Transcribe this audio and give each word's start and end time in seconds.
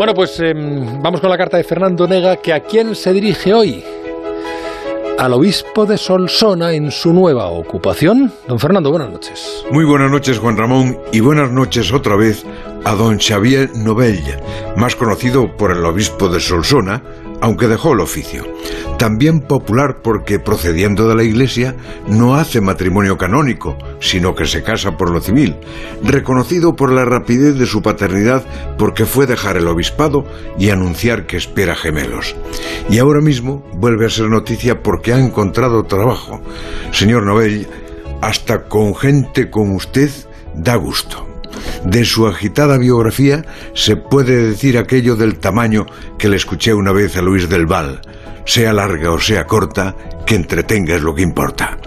Bueno, 0.00 0.14
pues 0.14 0.40
em, 0.40 1.02
vamos 1.02 1.20
con 1.20 1.28
la 1.28 1.36
carta 1.36 1.58
de 1.58 1.62
Fernando 1.62 2.08
Nega, 2.08 2.36
que 2.36 2.54
a 2.54 2.60
quién 2.60 2.94
se 2.94 3.12
dirige 3.12 3.52
hoy. 3.52 3.84
Al 5.18 5.34
obispo 5.34 5.84
de 5.84 5.98
Solsona 5.98 6.72
en 6.72 6.90
su 6.90 7.12
nueva 7.12 7.50
ocupación. 7.50 8.32
Don 8.48 8.58
Fernando, 8.58 8.90
buenas 8.90 9.10
noches. 9.10 9.62
Muy 9.70 9.84
buenas 9.84 10.10
noches, 10.10 10.38
Juan 10.38 10.56
Ramón, 10.56 10.98
y 11.12 11.20
buenas 11.20 11.50
noches 11.50 11.92
otra 11.92 12.16
vez 12.16 12.46
a 12.84 12.94
don 12.94 13.18
Xavier 13.18 13.76
Novell, 13.76 14.40
más 14.74 14.96
conocido 14.96 15.54
por 15.54 15.70
el 15.70 15.84
obispo 15.84 16.30
de 16.30 16.40
Solsona, 16.40 17.02
aunque 17.40 17.68
dejó 17.68 17.92
el 17.92 18.00
oficio. 18.00 18.44
También 18.98 19.40
popular 19.40 20.02
porque, 20.02 20.38
procediendo 20.38 21.08
de 21.08 21.14
la 21.14 21.22
Iglesia, 21.22 21.74
no 22.06 22.34
hace 22.34 22.60
matrimonio 22.60 23.16
canónico, 23.16 23.78
sino 23.98 24.34
que 24.34 24.46
se 24.46 24.62
casa 24.62 24.98
por 24.98 25.10
lo 25.10 25.22
civil. 25.22 25.56
Reconocido 26.02 26.76
por 26.76 26.92
la 26.92 27.06
rapidez 27.06 27.56
de 27.56 27.64
su 27.64 27.80
paternidad 27.80 28.44
porque 28.76 29.06
fue 29.06 29.26
dejar 29.26 29.56
el 29.56 29.68
obispado 29.68 30.26
y 30.58 30.68
anunciar 30.68 31.26
que 31.26 31.38
espera 31.38 31.74
gemelos. 31.74 32.36
Y 32.90 32.98
ahora 32.98 33.22
mismo 33.22 33.64
vuelve 33.72 34.04
a 34.04 34.10
ser 34.10 34.28
noticia 34.28 34.82
porque 34.82 35.14
ha 35.14 35.18
encontrado 35.18 35.84
trabajo. 35.84 36.42
Señor 36.92 37.24
Novell, 37.24 37.66
hasta 38.20 38.64
con 38.64 38.94
gente 38.94 39.48
como 39.48 39.76
usted 39.76 40.10
da 40.54 40.76
gusto. 40.76 41.29
De 41.84 42.04
su 42.04 42.26
agitada 42.26 42.76
biografía 42.76 43.44
se 43.74 43.96
puede 43.96 44.48
decir 44.48 44.76
aquello 44.76 45.16
del 45.16 45.38
tamaño 45.38 45.86
que 46.18 46.28
le 46.28 46.36
escuché 46.36 46.74
una 46.74 46.92
vez 46.92 47.16
a 47.16 47.22
Luis 47.22 47.48
del 47.48 47.66
Val. 47.66 48.00
Sea 48.44 48.72
larga 48.72 49.12
o 49.12 49.20
sea 49.20 49.46
corta, 49.46 49.94
que 50.26 50.34
entretenga 50.34 50.96
es 50.96 51.02
lo 51.02 51.14
que 51.14 51.22
importa. 51.22 51.78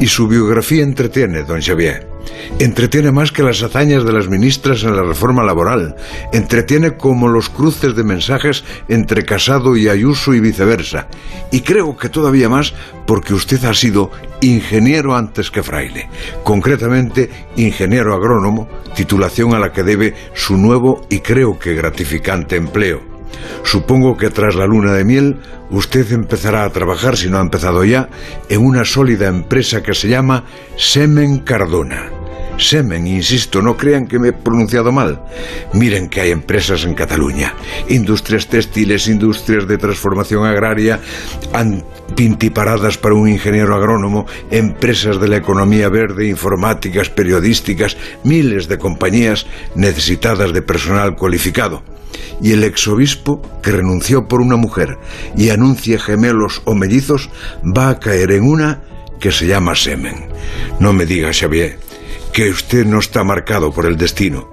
Y 0.00 0.06
su 0.06 0.28
biografía 0.28 0.82
entretiene, 0.82 1.42
don 1.42 1.60
Xavier. 1.60 2.16
Entretiene 2.58 3.12
más 3.12 3.32
que 3.32 3.42
las 3.42 3.62
hazañas 3.62 4.04
de 4.04 4.12
las 4.12 4.28
ministras 4.28 4.82
en 4.82 4.96
la 4.96 5.02
reforma 5.02 5.42
laboral. 5.42 5.96
Entretiene 6.32 6.96
como 6.96 7.28
los 7.28 7.48
cruces 7.48 7.94
de 7.94 8.04
mensajes 8.04 8.64
entre 8.88 9.24
Casado 9.24 9.76
y 9.76 9.88
Ayuso 9.88 10.34
y 10.34 10.40
viceversa. 10.40 11.08
Y 11.50 11.60
creo 11.60 11.96
que 11.96 12.08
todavía 12.08 12.48
más 12.48 12.74
porque 13.06 13.34
usted 13.34 13.64
ha 13.64 13.74
sido 13.74 14.10
ingeniero 14.40 15.16
antes 15.16 15.50
que 15.50 15.62
fraile. 15.62 16.08
Concretamente, 16.42 17.30
ingeniero 17.56 18.14
agrónomo, 18.14 18.68
titulación 18.94 19.54
a 19.54 19.58
la 19.58 19.72
que 19.72 19.82
debe 19.82 20.14
su 20.34 20.56
nuevo 20.56 21.06
y 21.08 21.20
creo 21.20 21.58
que 21.58 21.74
gratificante 21.74 22.56
empleo. 22.56 23.15
Supongo 23.64 24.16
que 24.16 24.30
tras 24.30 24.54
la 24.54 24.66
luna 24.66 24.92
de 24.92 25.04
miel 25.04 25.40
usted 25.70 26.10
empezará 26.12 26.64
a 26.64 26.70
trabajar, 26.70 27.16
si 27.16 27.28
no 27.28 27.38
ha 27.38 27.42
empezado 27.42 27.84
ya, 27.84 28.08
en 28.48 28.64
una 28.64 28.84
sólida 28.84 29.28
empresa 29.28 29.82
que 29.82 29.94
se 29.94 30.08
llama 30.08 30.44
Semen 30.76 31.38
Cardona. 31.38 32.10
Semen, 32.58 33.06
insisto, 33.06 33.60
no 33.60 33.76
crean 33.76 34.06
que 34.06 34.18
me 34.18 34.28
he 34.28 34.32
pronunciado 34.32 34.90
mal. 34.90 35.20
Miren 35.74 36.08
que 36.08 36.22
hay 36.22 36.30
empresas 36.30 36.84
en 36.84 36.94
Cataluña, 36.94 37.54
industrias 37.88 38.46
textiles, 38.46 39.08
industrias 39.08 39.68
de 39.68 39.76
transformación 39.76 40.46
agraria, 40.46 40.98
pintiparadas 42.14 42.96
para 42.96 43.14
un 43.14 43.28
ingeniero 43.28 43.74
agrónomo, 43.74 44.26
empresas 44.50 45.20
de 45.20 45.28
la 45.28 45.36
economía 45.36 45.90
verde, 45.90 46.28
informáticas, 46.28 47.10
periodísticas, 47.10 47.96
miles 48.24 48.68
de 48.68 48.78
compañías 48.78 49.46
necesitadas 49.74 50.52
de 50.54 50.62
personal 50.62 51.14
cualificado 51.14 51.82
y 52.40 52.52
el 52.52 52.64
exobispo, 52.64 53.42
que 53.62 53.72
renunció 53.72 54.28
por 54.28 54.40
una 54.40 54.56
mujer 54.56 54.98
y 55.36 55.50
anuncia 55.50 55.98
gemelos 55.98 56.62
o 56.64 56.74
mellizos, 56.74 57.30
va 57.64 57.88
a 57.88 58.00
caer 58.00 58.32
en 58.32 58.44
una 58.44 58.82
que 59.20 59.32
se 59.32 59.46
llama 59.46 59.74
semen. 59.74 60.28
No 60.78 60.92
me 60.92 61.06
diga, 61.06 61.32
Xavier, 61.32 61.78
que 62.32 62.50
usted 62.50 62.84
no 62.84 62.98
está 62.98 63.24
marcado 63.24 63.72
por 63.72 63.86
el 63.86 63.96
destino. 63.96 64.50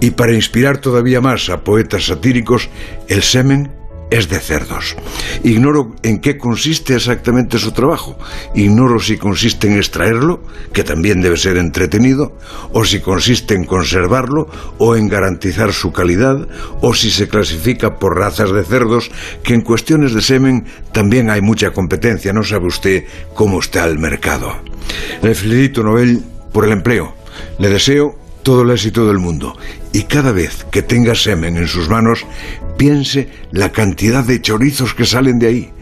Y 0.00 0.10
para 0.10 0.34
inspirar 0.34 0.78
todavía 0.78 1.20
más 1.20 1.48
a 1.48 1.62
poetas 1.64 2.06
satíricos, 2.06 2.68
el 3.08 3.22
semen 3.22 3.72
es 4.10 4.28
de 4.28 4.38
cerdos. 4.38 4.96
Ignoro 5.42 5.94
en 6.02 6.20
qué 6.20 6.38
consiste 6.38 6.94
exactamente 6.94 7.58
su 7.58 7.72
trabajo. 7.72 8.18
Ignoro 8.54 9.00
si 9.00 9.16
consiste 9.16 9.66
en 9.66 9.76
extraerlo, 9.76 10.42
que 10.72 10.84
también 10.84 11.20
debe 11.20 11.36
ser 11.36 11.56
entretenido, 11.56 12.36
o 12.72 12.84
si 12.84 13.00
consiste 13.00 13.54
en 13.54 13.64
conservarlo, 13.64 14.48
o 14.78 14.96
en 14.96 15.08
garantizar 15.08 15.72
su 15.72 15.92
calidad, 15.92 16.46
o 16.80 16.94
si 16.94 17.10
se 17.10 17.28
clasifica 17.28 17.98
por 17.98 18.16
razas 18.16 18.52
de 18.52 18.64
cerdos, 18.64 19.10
que 19.42 19.54
en 19.54 19.62
cuestiones 19.62 20.14
de 20.14 20.22
semen 20.22 20.66
también 20.92 21.30
hay 21.30 21.40
mucha 21.40 21.72
competencia. 21.72 22.32
No 22.32 22.42
sabe 22.42 22.66
usted 22.66 23.04
cómo 23.34 23.60
está 23.60 23.86
el 23.86 23.98
mercado. 23.98 24.52
Le 25.22 25.34
felicito, 25.34 25.82
Nobel, 25.82 26.22
por 26.52 26.64
el 26.64 26.72
empleo. 26.72 27.14
Le 27.58 27.68
deseo 27.68 28.16
todo 28.42 28.62
el 28.62 28.70
éxito 28.70 29.06
del 29.08 29.18
mundo. 29.18 29.58
Y 29.92 30.04
cada 30.04 30.30
vez 30.30 30.64
que 30.70 30.82
tenga 30.82 31.14
semen 31.14 31.56
en 31.56 31.66
sus 31.66 31.88
manos, 31.88 32.24
piense 32.76 33.28
la 33.50 33.72
cantidad 33.72 34.24
de 34.24 34.40
chorizos 34.40 34.94
que 34.94 35.06
salen 35.06 35.38
de 35.38 35.46
ahí. 35.46 35.72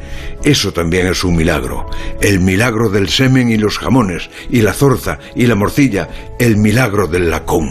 Eso 0.42 0.72
también 0.72 1.06
es 1.06 1.24
un 1.24 1.36
milagro. 1.36 1.86
El 2.20 2.40
milagro 2.40 2.88
del 2.88 3.08
semen 3.08 3.50
y 3.50 3.56
los 3.56 3.78
jamones, 3.78 4.30
y 4.50 4.60
la 4.60 4.72
zorza 4.72 5.18
y 5.34 5.46
la 5.46 5.54
morcilla, 5.54 6.08
el 6.38 6.56
milagro 6.56 7.06
del 7.06 7.30
lacón. 7.30 7.70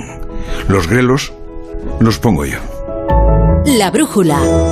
Los 0.68 0.88
grelos 0.88 1.34
los 2.00 2.20
pongo 2.20 2.46
yo. 2.46 2.60
La 3.66 3.92
brújula. 3.92 4.40